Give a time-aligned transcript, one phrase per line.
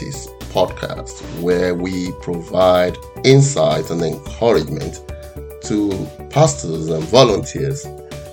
[0.00, 5.04] Realities podcast, where we provide insight and encouragement
[5.64, 5.90] to
[6.30, 7.86] pastors and volunteers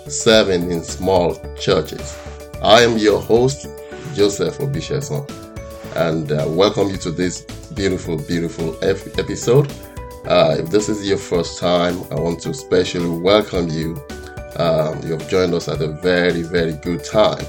[0.08, 2.18] serving in small churches.
[2.62, 3.68] I am your host,
[4.14, 5.30] Joseph Obisesan,
[5.96, 7.42] and uh, welcome you to this
[7.76, 9.72] beautiful, beautiful ep- episode.
[10.26, 14.02] Uh, if this is your first time, I want to especially welcome you.
[14.56, 17.46] Um, you have joined us at a very, very good time.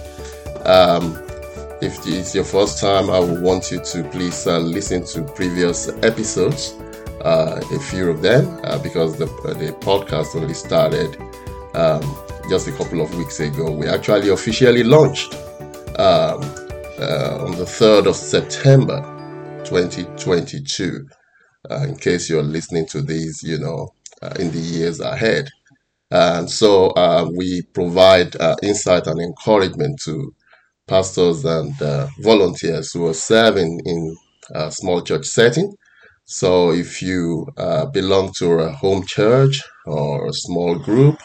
[0.65, 1.28] Um,
[1.81, 5.89] if it's your first time, I would want you to please uh, listen to previous
[6.03, 6.73] episodes,
[7.23, 11.17] uh, a few of them, uh, because the, the podcast only started
[11.75, 12.03] um,
[12.49, 13.71] just a couple of weeks ago.
[13.71, 15.35] We actually officially launched
[15.99, 16.43] um,
[16.99, 19.01] uh, on the 3rd of September
[19.65, 21.07] 2022.
[21.71, 25.49] Uh, in case you're listening to these, you know, uh, in the years ahead.
[26.11, 30.35] And so uh, we provide uh, insight and encouragement to
[30.89, 34.17] pastors and uh, volunteers who are serving in
[34.55, 35.75] a small church setting.
[36.25, 41.19] So if you uh, belong to a home church or a small group,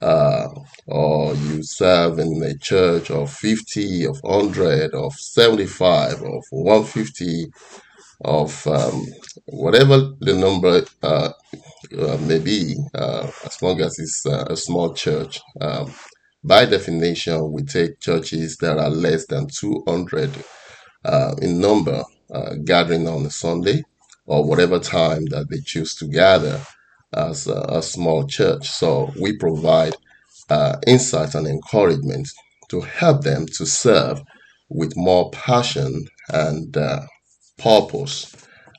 [0.00, 0.48] uh,
[0.86, 7.46] or you serve in a church of 50, of 100, of 75, of 150,
[8.24, 9.06] of um,
[9.46, 11.30] whatever the number uh,
[11.98, 15.40] uh, may be, uh, as long as it's uh, a small church.
[15.60, 15.92] Um,
[16.44, 20.30] by definition, we take churches that are less than 200
[21.04, 23.84] uh, in number uh, gathering on a Sunday
[24.26, 26.60] or whatever time that they choose to gather
[27.12, 28.68] as a, a small church.
[28.68, 29.94] So we provide
[30.50, 32.28] uh, insight and encouragement
[32.68, 34.22] to help them to serve
[34.68, 37.02] with more passion and uh,
[37.58, 38.34] purpose.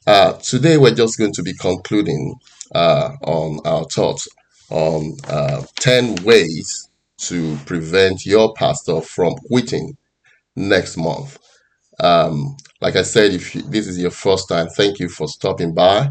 [0.06, 2.36] Uh, today, we're just going to be concluding
[2.76, 4.28] uh, on our thoughts
[4.70, 6.90] on uh, 10 ways
[7.28, 9.98] to prevent your pastor from quitting
[10.56, 11.38] next month.
[12.00, 15.74] Um, like I said, if you, this is your first time, thank you for stopping
[15.74, 16.10] by.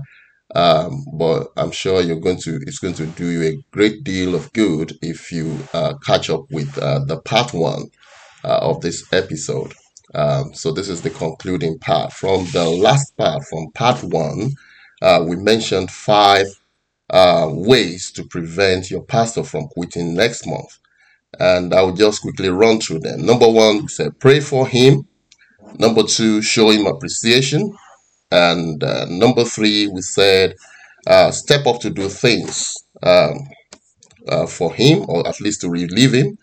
[0.55, 4.35] Um, but I'm sure you're going to it's going to do you a great deal
[4.35, 7.91] of good if you uh, catch up with uh, the part one
[8.45, 9.73] uh, of this episode.
[10.15, 12.13] Um, so this is the concluding part.
[12.13, 14.51] From the last part, from part one,
[15.01, 16.47] uh, we mentioned five
[17.09, 20.79] uh, ways to prevent your pastor from quitting next month,
[21.39, 23.25] and I will just quickly run through them.
[23.25, 25.07] Number one, we said pray for him.
[25.79, 27.73] Number two, show him appreciation.
[28.31, 30.57] And uh, number three, we said
[31.07, 33.35] uh, step up to do things um,
[34.29, 36.39] uh, for him, or at least to relieve him.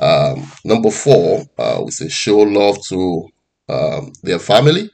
[0.00, 3.28] Um, number four, uh, we say show love to
[3.68, 4.90] um, their family.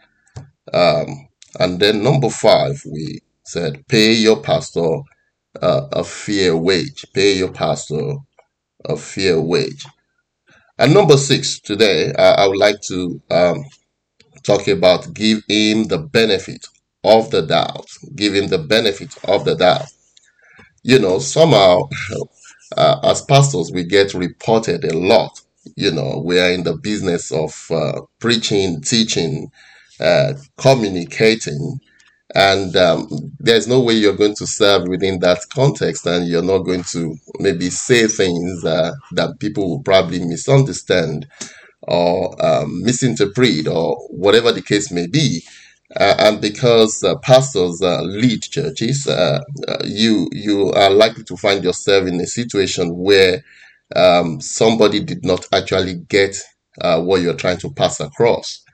[0.73, 1.29] Um,
[1.59, 5.01] and then number five, we said pay your pastor
[5.61, 7.05] uh, a fair wage.
[7.13, 8.15] Pay your pastor
[8.85, 9.87] a fair wage.
[10.79, 13.65] And number six, today, uh, I would like to um,
[14.45, 16.67] talk about give him the benefit
[17.05, 17.87] of the doubt.
[18.17, 19.87] Give him the benefit of the doubt.
[20.83, 21.89] You know, somehow,
[22.77, 25.41] uh, as pastors, we get reported a lot.
[25.77, 29.51] You know, we are in the business of uh, preaching, teaching,
[30.01, 31.81] uh, communicating,
[32.35, 33.09] and um,
[33.41, 37.17] there's no way you're going to serve within that context, and you're not going to
[37.41, 41.27] maybe say things uh, that people will probably misunderstand
[41.83, 45.43] or um, misinterpret or whatever the case may be.
[45.97, 51.37] Uh, and because uh, pastors uh, lead churches, uh, uh, you you are likely to
[51.37, 53.45] find yourself in a situation where
[53.97, 56.37] um, somebody did not actually get
[56.81, 58.65] uh, what you're trying to pass across,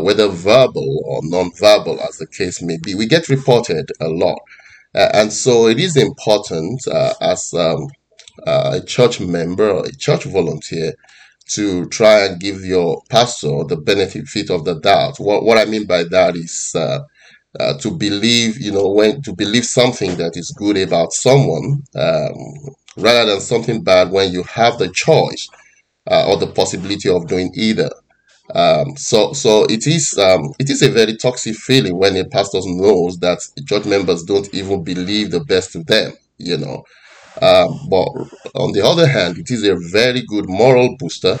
[0.00, 2.94] whether verbal or non-verbal, as the case may be.
[2.94, 4.38] We get reported a lot,
[4.94, 6.86] and so it is important
[7.20, 7.88] as um,
[8.46, 10.94] a church member or a church volunteer
[11.48, 15.18] to try and give your pastor the benefit of the doubt.
[15.18, 17.00] What what I mean by that is uh,
[17.58, 22.34] uh, to believe, you know, when to believe something that is good about someone um,
[22.96, 25.48] rather than something bad when you have the choice
[26.10, 27.90] uh, or the possibility of doing either.
[28.56, 32.60] Um, so so it is um, it is a very toxic feeling when a pastor
[32.64, 36.12] knows that church members don't even believe the best of them.
[36.38, 36.84] You know.
[37.42, 38.08] Um, but
[38.54, 41.38] on the other hand, it is a very good moral booster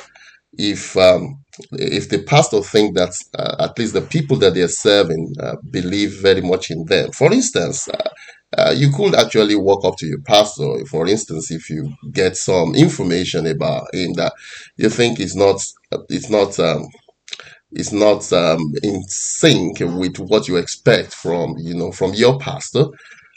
[0.58, 1.42] if um,
[1.72, 6.20] if the pastor think that uh, at least the people that they're serving uh, believe
[6.20, 7.12] very much in them.
[7.12, 8.10] For instance, uh,
[8.58, 10.84] uh, you could actually walk up to your pastor.
[10.86, 14.34] For instance, if you get some information about him that
[14.76, 15.62] you think is not
[16.10, 16.86] it's not um,
[17.72, 22.86] it's not um, in sync with what you expect from you know from your pastor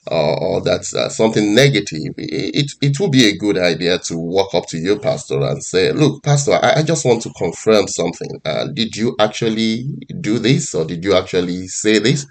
[0.07, 4.53] or, or that's uh, something negative, it, it will be a good idea to walk
[4.55, 8.41] up to your pastor and say, Look, Pastor, I, I just want to confirm something.
[8.45, 9.85] Uh, did you actually
[10.21, 12.25] do this or did you actually say this?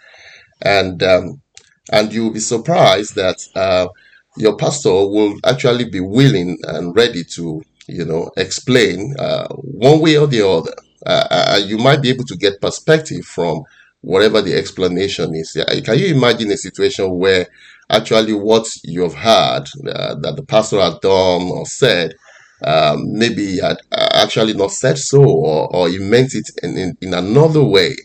[0.62, 1.40] And um,
[1.92, 3.88] and you'll be surprised that uh,
[4.36, 10.16] your pastor will actually be willing and ready to, you know, explain uh, one way
[10.18, 10.74] or the other.
[11.06, 13.62] Uh, uh you might be able to get perspective from
[14.00, 15.56] whatever the explanation is.
[15.84, 17.46] Can you imagine a situation where
[17.90, 22.14] actually what you've heard uh, that the pastor had done or said,
[22.64, 26.98] um, maybe had uh, actually not said so or, or he meant it in, in,
[27.00, 27.96] in another way?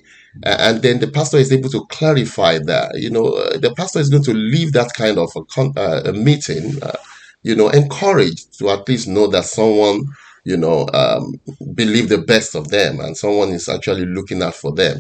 [0.42, 2.92] and then the pastor is able to clarify that.
[2.96, 6.02] You know, uh, the pastor is going to leave that kind of a, con- uh,
[6.06, 6.98] a meeting, uh,
[7.44, 10.06] you know, encouraged to at least know that someone,
[10.46, 11.34] you know, um,
[11.74, 15.00] believe the best of them and someone is actually looking out for them.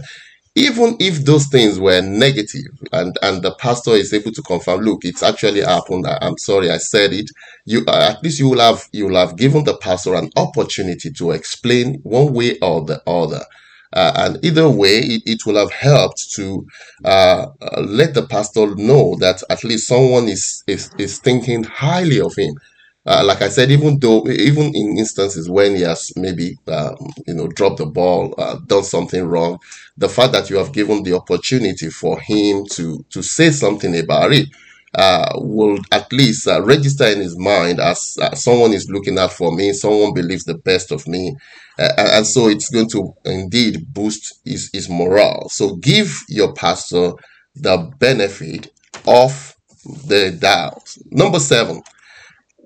[0.56, 5.04] Even if those things were negative and and the pastor is able to confirm look
[5.04, 7.28] it's actually happened I, am sorry i said it
[7.66, 11.10] you uh, at least you will have you will have given the pastor an opportunity
[11.12, 13.42] to explain one way or the other.
[13.94, 16.66] Uh, and either way it, it will have helped to
[17.06, 22.20] uh, uh let the pastor know that at least someone is is, is thinking highly
[22.20, 22.54] of him
[23.06, 26.96] uh, like I said, even though, even in instances when he has maybe, um,
[27.28, 29.60] you know, dropped the ball, uh, done something wrong,
[29.98, 34.32] the fact that you have given the opportunity for him to to say something about
[34.32, 34.48] it
[34.96, 39.34] uh, will at least uh, register in his mind as uh, someone is looking out
[39.34, 41.36] for me, someone believes the best of me,
[41.80, 45.50] uh, and so it's going to indeed boost his, his morale.
[45.50, 47.14] So give your pastor
[47.56, 48.72] the benefit
[49.08, 49.56] of
[50.08, 50.96] the doubt.
[51.12, 51.82] Number seven,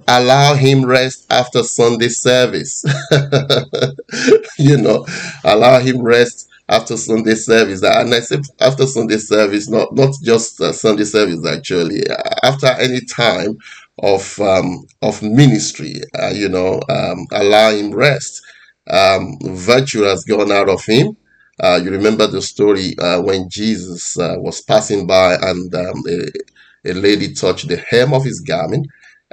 [0.07, 2.83] allow him rest after Sunday service.
[4.59, 5.05] you know,
[5.43, 7.83] allow him rest after Sunday service.
[7.83, 12.03] And I say after Sunday service, not not just uh, Sunday service actually.
[12.43, 13.57] After any time
[13.99, 18.41] of um, of ministry, uh, you know, um, allow him rest.
[18.89, 21.17] Um, virtue has gone out of him.
[21.61, 26.91] Uh, you remember the story uh, when Jesus uh, was passing by and um, a,
[26.91, 28.85] a lady touched the hem of his garment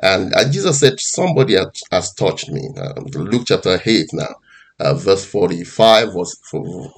[0.04, 1.54] and uh, Jesus said, Somebody
[1.90, 2.68] has, touched me.
[2.76, 4.34] Uh, Luke chapter 8 now,
[4.78, 6.36] uh, verse 45, verse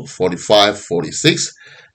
[0.09, 1.55] 45, 46.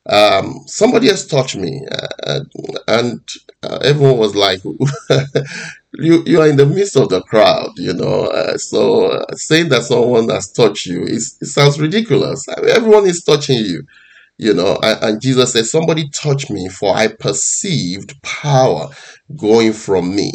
[0.09, 1.85] Um, somebody has touched me.
[1.91, 2.39] Uh,
[2.87, 3.19] and
[3.61, 4.63] uh, everyone was like,
[5.93, 8.27] you, you are in the midst of the crowd, you know.
[8.27, 12.47] Uh, so saying that someone has touched you, it sounds ridiculous.
[12.47, 13.83] I mean, everyone is touching you
[14.37, 18.87] you know and, and, jesus said somebody touched me for i perceived power
[19.35, 20.31] going from me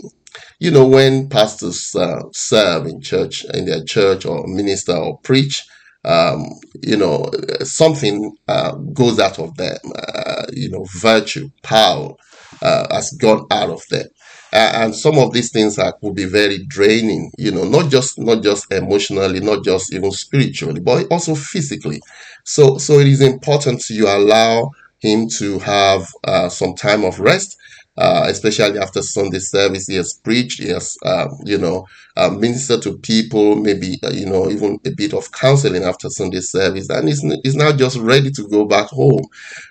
[0.59, 5.67] you know, when pastors uh, serve in church, in their church, or minister or preach,
[6.05, 6.47] um,
[6.83, 7.31] you know,
[7.62, 9.79] something uh, goes out of them.
[9.94, 12.15] Uh, you know, virtue, power
[12.62, 14.06] uh, has gone out of them.
[14.53, 17.31] and some of these things are, could be very draining.
[17.37, 22.00] You know, not just not just emotionally, not just even spiritually, but also physically.
[22.44, 27.56] So, so it is important you allow him to have uh, some time of rest
[27.99, 29.87] uh, especially after Sunday service.
[29.87, 31.87] He has preached, he has, uh, you know,
[32.17, 36.41] uh, ministered to people, maybe, uh, you know, even a bit of counseling after Sunday
[36.41, 36.88] service.
[36.91, 39.25] And he's, he's now just ready to go back home,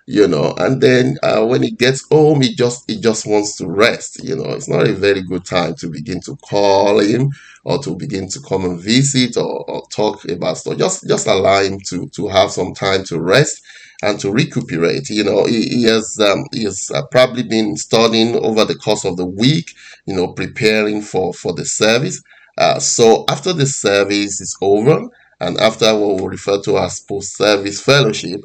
[0.05, 0.53] you know.
[0.57, 4.35] And then uh, when he gets home, he just, he just wants to rest, you
[4.35, 4.51] know.
[4.51, 7.31] It's not a very good time to begin to call him
[7.65, 10.77] or to begin to come and visit or, or talk about stuff.
[10.77, 13.61] Just, just allow him to, to have some time to rest
[14.03, 15.09] and to recuperate.
[15.09, 19.05] You know, he, he has um, he has uh, probably been studying over the course
[19.05, 19.71] of the week.
[20.05, 22.21] You know, preparing for for the service.
[22.57, 25.07] Uh, so after the service is over,
[25.41, 28.39] and after what we refer to as post-service fellowship,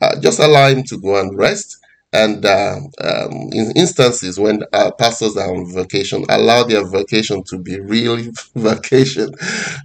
[0.00, 1.78] uh, just allow him to go and rest
[2.22, 2.76] and uh,
[3.08, 8.16] um, in instances when uh, pastors are on vacation, allow their vacation to be real
[8.54, 9.30] vacation,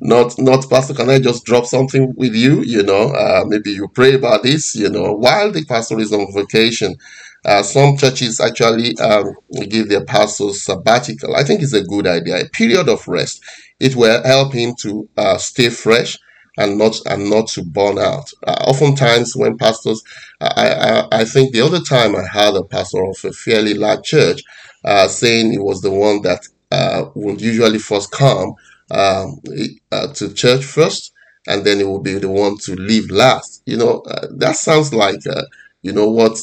[0.01, 0.93] not not pastor.
[0.93, 2.61] Can I just drop something with you?
[2.61, 4.75] You know, uh, maybe you pray about this.
[4.75, 6.95] You know, while the pastor is on vacation.
[7.43, 9.25] Uh, some churches actually um,
[9.67, 11.35] give their pastors sabbatical.
[11.35, 13.41] I think it's a good idea, a period of rest.
[13.79, 16.19] It will help him to uh, stay fresh
[16.57, 18.29] and not and not to burn out.
[18.45, 20.01] Uh, oftentimes, when pastors,
[20.41, 20.69] I,
[21.11, 24.41] I, I think the other time I had a pastor of a fairly large church
[24.83, 26.41] uh, saying he was the one that
[26.71, 28.53] uh, would usually first come
[28.91, 29.39] um,
[29.91, 31.11] uh, to church first,
[31.47, 33.61] and then he will be the one to leave last.
[33.65, 35.43] You know, uh, that sounds like uh,
[35.81, 36.37] you know what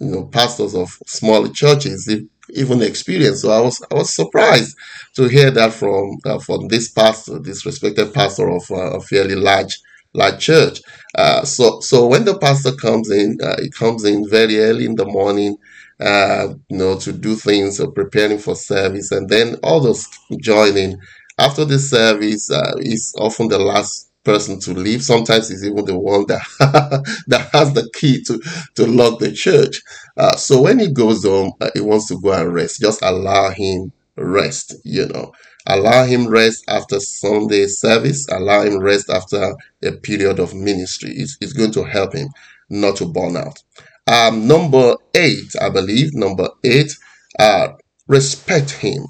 [0.00, 2.08] you know pastors of smaller churches
[2.50, 3.42] even experience.
[3.42, 4.76] So I was I was surprised
[5.16, 9.34] to hear that from uh, from this pastor, this respected pastor of uh, a fairly
[9.34, 9.78] large
[10.14, 10.80] large church.
[11.14, 14.94] Uh, so so when the pastor comes in, uh, he comes in very early in
[14.96, 15.56] the morning.
[16.00, 20.08] uh, you know, to do things or preparing for service, and then others
[20.40, 20.98] joining.
[21.38, 25.02] After the service, uh, is often the last person to leave.
[25.02, 26.42] Sometimes he's even the one that
[27.28, 28.40] that has the key to
[28.76, 29.82] to lock the church.
[30.16, 32.80] Uh, so when he goes home, uh, he wants to go and rest.
[32.80, 34.74] Just allow him rest.
[34.84, 35.32] You know,
[35.66, 38.28] allow him rest after Sunday service.
[38.28, 41.10] Allow him rest after a period of ministry.
[41.12, 42.28] It's, it's going to help him
[42.70, 43.58] not to burn out.
[44.06, 46.14] Um, number eight, I believe.
[46.14, 46.92] Number eight,
[47.38, 47.68] uh,
[48.08, 49.06] respect him.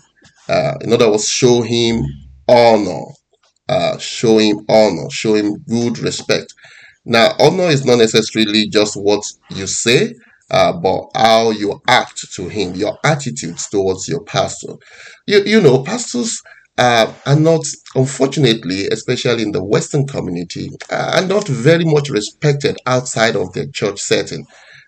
[0.49, 2.04] Uh, in other words, show him
[2.49, 3.04] honor
[3.73, 6.52] uh, show him honor, show him good respect.
[7.05, 10.14] Now, honor is not necessarily just what you say,
[10.50, 14.75] uh, but how you act to him, your attitudes towards your pastor.
[15.26, 16.41] You, you know, pastors
[16.79, 17.62] uh, are not,
[17.95, 23.67] unfortunately, especially in the Western community, uh, are not very much respected outside of their
[23.73, 24.45] church setting.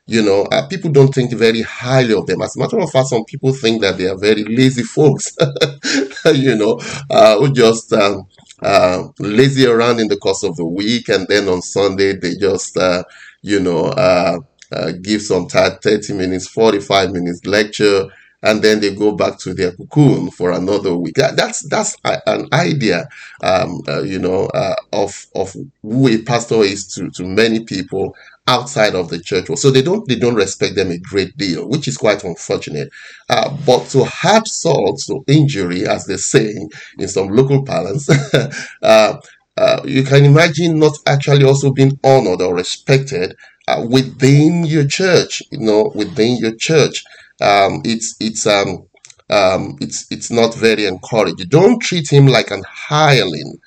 [0.06, 2.42] You know, uh, people don't think very highly of them.
[2.42, 5.34] As a matter of fact, some people think that they are very lazy folks,
[6.34, 6.78] you know,
[7.10, 8.26] uh, who just um,
[8.64, 12.76] uh, lazy around in the course of the week, and then on Sunday they just,
[12.76, 13.04] uh,
[13.42, 14.38] you know, uh,
[14.72, 18.06] uh give some 30 minutes, 45 minutes lecture,
[18.42, 21.14] and then they go back to their cocoon for another week.
[21.14, 23.08] That's that's an idea,
[23.42, 28.14] um, uh, you know, uh, of of who a pastor is to to many people
[28.46, 31.88] outside of the church so they don't they don't respect them a great deal which
[31.88, 32.90] is quite unfortunate.
[33.30, 36.54] Uh, but to add salt to injury as they say
[36.98, 38.08] in some local parlance
[38.82, 39.16] uh,
[39.56, 43.34] uh, you can imagine not actually also being honored or respected
[43.68, 47.04] uh, within your church you know within your church.
[47.40, 48.86] Um, it's it's um,
[49.30, 53.58] um, it's it's not very encouraging don't treat him like an hireling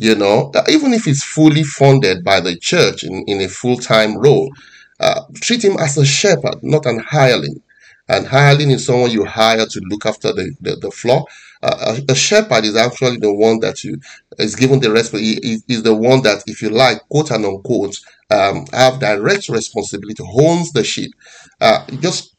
[0.00, 4.16] you know, even if he's fully funded by the church in, in a full time
[4.16, 4.50] role,
[4.98, 7.60] uh, treat him as a shepherd, not an hireling.
[8.08, 11.28] And hireling is someone you hire to look after the, the, the flock.
[11.62, 14.00] Uh, a, a, shepherd is actually the one that you
[14.38, 15.14] is given the rest.
[15.14, 17.98] He is the one that, if you like, quote and unquote,
[18.30, 21.12] um, have direct responsibility, owns the sheep.
[21.60, 22.29] Uh, just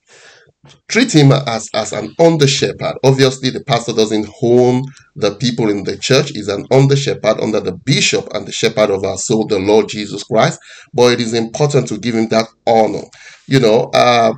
[0.87, 2.95] treat him as, as an under shepherd.
[3.03, 4.83] Obviously, the pastor doesn't own
[5.15, 8.89] the people in the church, he's an under shepherd under the bishop and the shepherd
[8.89, 10.59] of our soul, the Lord Jesus Christ.
[10.93, 13.03] But it is important to give him that honor.
[13.47, 14.33] You know, uh,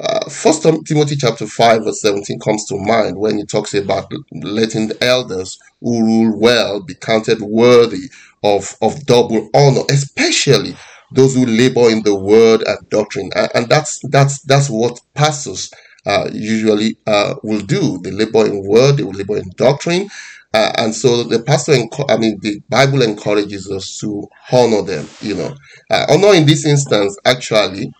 [0.00, 4.88] uh, First Timothy chapter 5 verse 17 comes to mind when he talks about letting
[4.88, 8.08] the elders who rule well be counted worthy
[8.44, 10.76] of, of double honor, especially
[11.12, 13.30] those who labor in the word and doctrine.
[13.54, 15.70] And that's that's that's what pastors
[16.06, 18.00] uh, usually uh, will do.
[18.02, 20.08] They labor in word, they will labor in doctrine.
[20.54, 21.74] Uh, and so the pastor,
[22.08, 25.54] I mean, the Bible encourages us to honor them, you know.
[25.90, 27.92] Uh, honor in this instance, actually,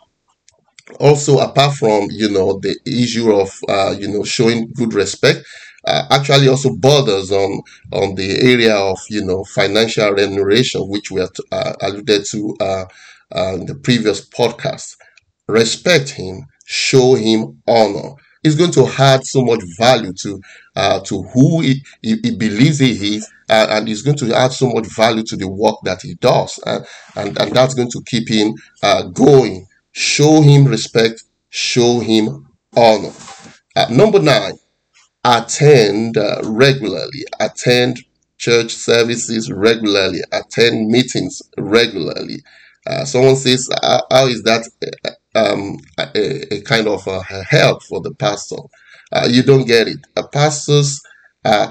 [1.00, 5.40] also apart from, you know, the issue of, uh, you know, showing good respect,
[5.88, 11.20] uh, actually also borders on on the area of you know financial remuneration, which we
[11.20, 12.84] have uh, alluded to uh,
[13.34, 14.96] uh, in the previous podcast.
[15.48, 18.10] Respect him, show him honor.
[18.44, 20.40] It's going to add so much value to
[20.76, 24.52] uh, to who he, he, he, believes he is, uh, and it's going to add
[24.52, 26.60] so much value to the work that he does,
[27.16, 28.54] and and that's going to keep him
[29.14, 29.66] going.
[29.92, 33.12] Show him respect, show him honor.
[33.90, 34.52] number nine,
[35.28, 37.98] attend uh, regularly, attend
[38.38, 42.38] church services regularly, attend meetings regularly.
[42.86, 44.66] Uh, someone says, how is that
[45.04, 48.56] uh, um, a, a, kind of a help for the pastor?
[49.12, 49.98] Uh, you don't get it.
[50.16, 51.00] A pastors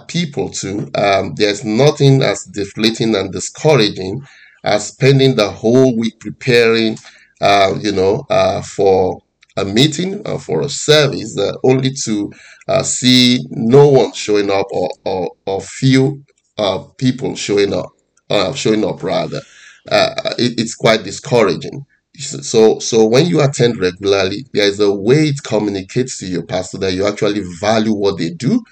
[0.07, 0.89] people too.
[0.95, 4.21] Um, there's nothing as deflating and discouraging
[4.63, 6.97] as spending the whole week preparing,
[7.41, 9.21] uh, you know, uh, for
[9.55, 12.31] a meeting uh, for a service uh, only to
[12.67, 16.23] uh, see no one showing up or, or, or few
[16.57, 17.89] uh, people showing up,
[18.29, 19.41] uh, showing up rather.
[19.89, 21.85] Uh, it, it's quite discouraging.
[22.17, 26.79] So, so when you attend regularly, there is a way it communicates to your pastor
[26.79, 28.63] that you actually value what they do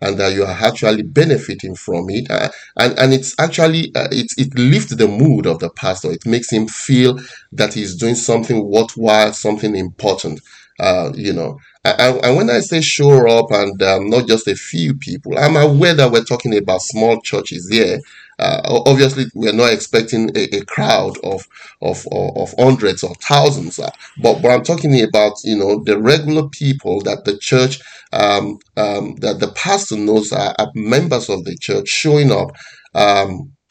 [0.00, 2.30] and that you are actually benefiting from it.
[2.30, 6.10] Uh, and, and it's actually, uh, it, it lifts the mood of the pastor.
[6.12, 7.18] It makes him feel
[7.52, 10.40] that he's doing something worthwhile, something important,
[10.80, 11.58] uh, you know.
[11.84, 15.94] And, when I say show up and um, not just a few people, I'm aware
[15.94, 18.00] that we're talking about small churches here
[18.38, 21.46] uh, obviously, we're not expecting a, a crowd of,
[21.80, 23.90] of, of hundreds or thousands, uh,
[24.20, 27.80] but but I'm talking about you know the regular people that the church
[28.12, 32.50] um, um, that the pastor knows are, are, members of the church showing up.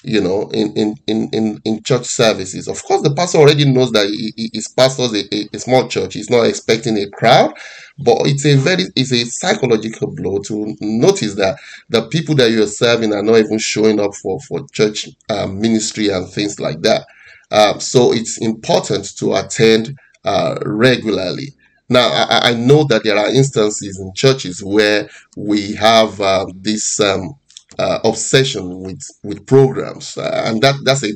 [0.03, 2.67] Um, you know, in, in, in, in, church services.
[2.67, 6.13] Of course, the pastor already knows that he, he, his pastor's a, a, small church.
[6.13, 7.53] He's not expecting a crowd,
[7.99, 11.57] but it's a very it's a psychological blow to notice that
[11.89, 16.09] the people that you're serving are not even showing up for for church uh, ministry
[16.09, 17.05] and things like that.
[17.51, 21.53] Uh, so it's important to attend uh, regularly.
[21.89, 26.99] Now, I, I, know that there are instances in churches where we have uh, this
[26.99, 27.35] um,
[27.79, 31.13] uh, obsession with with programs, uh, and that that's a,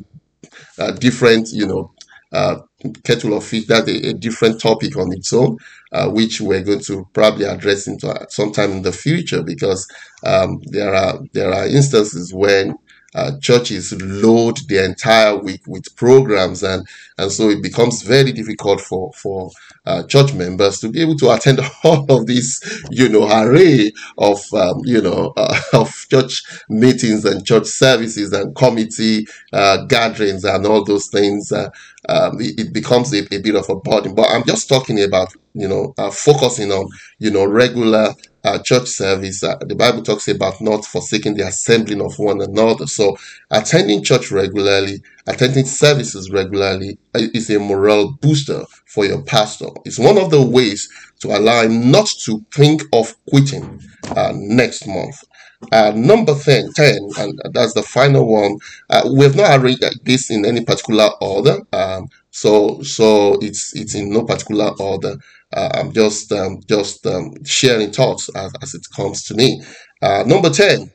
[0.79, 1.91] a different, you know,
[2.31, 2.59] uh,
[3.03, 3.65] kettle of fish.
[3.67, 5.57] That's a, a, different topic on its own,
[5.91, 9.87] uh, which we're going to probably address into uh, sometime in the future because
[10.25, 12.75] um, there are there are instances when
[13.15, 16.87] uh, churches load the entire week with programs and
[17.17, 19.49] and so it becomes very difficult for for
[19.85, 24.39] uh, church members to be able to attend all of this you know array of
[24.53, 30.65] um, you know uh, of church meetings and church services and committee uh, gatherings and
[30.65, 31.51] all those things.
[31.51, 31.69] Uh,
[32.09, 34.15] um, it, it, becomes a, a, bit of a burden.
[34.15, 36.87] But i'm just talking about you know uh, focusing on
[37.19, 38.13] you know regular
[38.47, 42.87] uh, church service, uh, the Bible talks about not forsaking the assembling of one another.
[42.87, 43.17] So,
[43.51, 49.67] attending church regularly, attending services regularly uh, is a morale booster for your pastor.
[49.85, 50.89] It's one of the ways
[51.19, 53.81] to allow him not to think of quitting
[54.15, 55.23] uh, next month.
[55.71, 58.57] Uh, number 10, 10, and that's the final one.
[58.89, 61.57] Uh, we have not arranged this in any particular order.
[61.73, 65.15] Um, so, so it's it's in no particular order.
[65.51, 69.63] Uh, I'm just um, just um, sharing thoughts as, as it comes to me.
[70.03, 70.91] Uh, number 10,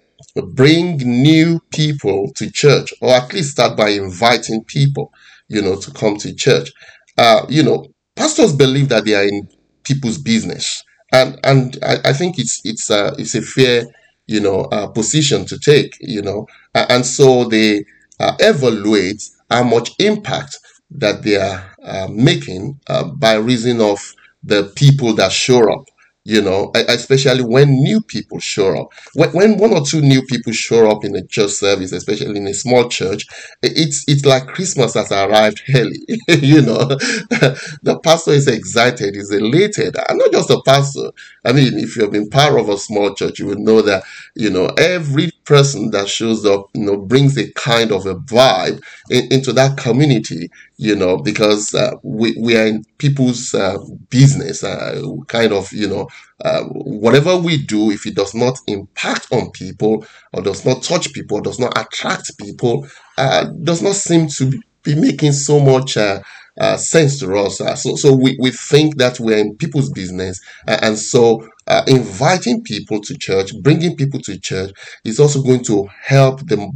[0.54, 5.12] bring new people to church, or at least start by inviting people,
[5.48, 6.70] you know, to come to church.
[7.18, 9.48] Uh, you know, pastors believe that they are in
[9.82, 13.82] people's business, and and I, I think it's it's a it's a fair
[14.28, 17.84] you know uh, position to take, you know, and so they
[18.20, 20.56] uh, evaluate how much impact
[20.98, 25.86] that they are uh, making uh, by reason of the people that show up
[26.24, 28.92] you know, especially when new people show up.
[29.14, 32.54] When, one or two new people show up in a church service, especially in a
[32.54, 33.26] small church,
[33.62, 35.98] it's it's like Christmas has arrived early.
[36.28, 36.78] you know,
[37.82, 41.10] the pastor is excited, is elated, and not just the pastor.
[41.44, 44.50] I mean, if you've been part of a small church, you would know that you
[44.50, 49.32] know every person that shows up, you know, brings a kind of a vibe in,
[49.32, 50.50] into that community.
[50.78, 53.78] You know, because uh, we we are in people's uh,
[54.10, 56.08] business, uh, kind of, you know,
[56.44, 61.12] uh, whatever we do, if it does not impact on people or does not touch
[61.12, 62.86] people, does not attract people,
[63.18, 64.50] uh, does not seem to
[64.82, 66.20] be making so much uh,
[66.60, 67.60] uh, sense to us.
[67.60, 71.82] Uh, so, so we, we think that we're in people's business, uh, and so uh,
[71.86, 74.72] inviting people to church, bringing people to church
[75.04, 76.70] is also going to help them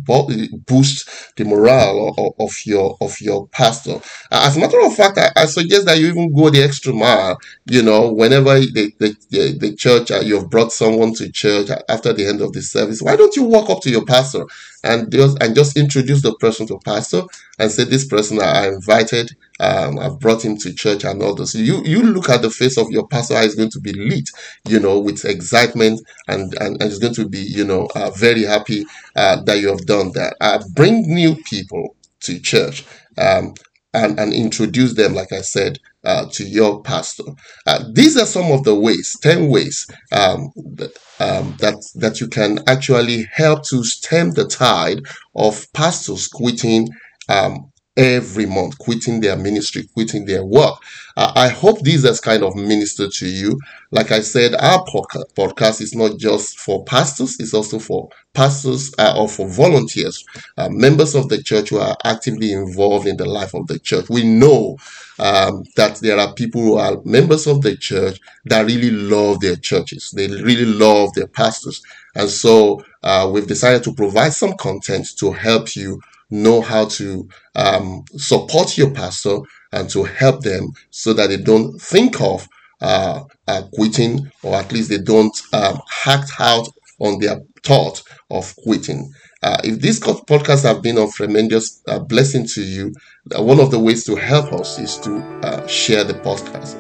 [0.67, 4.01] boost the morale of, of your of your pastor.
[4.31, 7.39] As a matter of fact, I, I, suggest that you even go the extra mile.
[7.67, 12.13] You know, whenever the the, the, the church uh, you've brought someone to church after
[12.13, 14.47] the end of the service, why don't you walk up to your pastor
[14.85, 17.23] and just and just introduce the person to pastor
[17.59, 21.55] and say, "This person I invited." Um, I've brought him to church and all this.
[21.55, 24.29] You you look at the face of your pastor, is going to be lit,
[24.69, 28.45] you know, with excitement, and and, and he's going to be, you know, uh, very
[28.45, 28.85] happy
[29.17, 30.37] uh, that you have done that.
[30.41, 32.85] Uh, bring new people to church.
[33.19, 33.55] Um,
[33.95, 37.25] and, and introduce them, like I said, uh, to your pastor.
[37.67, 42.29] Uh, these are some of the ways, 10 ways um, that, um, that, that you
[42.29, 44.99] can actually help to stem the tide
[45.35, 46.89] of pastors quitting
[47.31, 50.75] um, every month, quitting their ministry, quitting their work.
[51.17, 53.59] Uh, I hope this has kind of ministered to you.
[53.91, 59.15] Like I said, our podcast is not just for pastors, it's also for pastors uh,
[59.17, 60.25] or for volunteers,
[60.59, 64.11] uh, members of the church who are actively involved in the life of the church.
[64.11, 64.77] We know
[65.19, 69.57] um, that there are people who are members of the church that really love their
[69.57, 70.11] churches.
[70.11, 71.83] They really love their pastors.
[72.15, 77.29] And so uh, we've decided to provide some content to help you know how to
[77.55, 79.39] um, support your pastor
[79.73, 82.47] and to help them so that they don't think of
[82.81, 88.55] uh, uh, quitting or at least they don't um, act out on their thought of
[88.65, 89.13] quitting.
[89.43, 92.93] Uh, if these podcasts have been of tremendous uh, blessing to you,
[93.37, 96.77] uh, one of the ways to help us is to uh, share the podcast.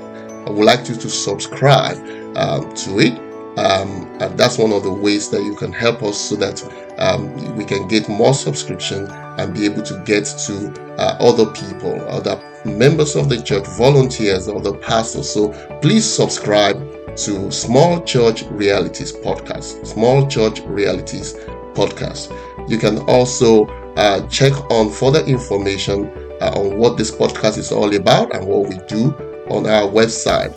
[0.47, 1.97] I would like you to subscribe
[2.37, 3.19] um, to it.
[3.59, 6.63] Um, and that's one of the ways that you can help us so that
[6.99, 12.01] um, we can get more subscription and be able to get to uh, other people,
[12.09, 15.29] other members of the church, volunteers, other pastors.
[15.31, 16.79] So please subscribe
[17.17, 19.85] to Small Church Realities Podcast.
[19.87, 21.35] Small Church Realities
[21.75, 22.31] Podcast.
[22.69, 27.95] You can also uh, check on further information uh, on what this podcast is all
[27.95, 29.13] about and what we do
[29.49, 30.55] on our website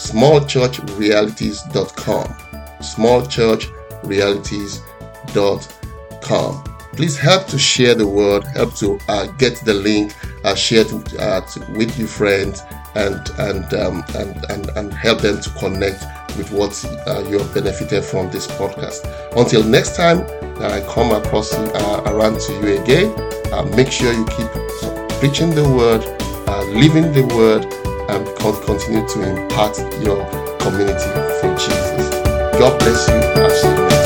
[0.00, 2.24] smallchurchrealities.com.
[2.80, 5.79] Smallchurchrealities.com.
[6.92, 10.12] Please help to share the word, help to uh, get the link,
[10.44, 11.40] uh, share to, uh,
[11.76, 12.62] with your friends,
[12.96, 16.04] and and, um, and and and help them to connect
[16.36, 16.72] with what
[17.06, 19.06] uh, you have benefited from this podcast.
[19.36, 20.20] Until next time,
[20.60, 23.14] I come across uh, around to you again.
[23.52, 24.48] Uh, make sure you keep
[25.20, 26.02] preaching the word,
[26.74, 27.64] living the word,
[28.10, 30.26] and continue to impart your
[30.58, 32.10] community for Jesus.
[32.58, 33.99] God bless you